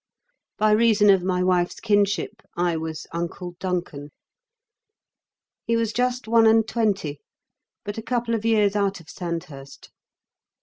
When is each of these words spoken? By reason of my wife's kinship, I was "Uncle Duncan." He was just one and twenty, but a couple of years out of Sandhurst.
By 0.57 0.71
reason 0.71 1.11
of 1.11 1.21
my 1.21 1.43
wife's 1.43 1.79
kinship, 1.79 2.41
I 2.57 2.75
was 2.75 3.05
"Uncle 3.11 3.53
Duncan." 3.59 4.09
He 5.63 5.75
was 5.75 5.93
just 5.93 6.27
one 6.27 6.47
and 6.47 6.67
twenty, 6.67 7.19
but 7.85 7.99
a 7.99 8.01
couple 8.01 8.33
of 8.33 8.43
years 8.43 8.75
out 8.75 8.99
of 8.99 9.11
Sandhurst. 9.11 9.91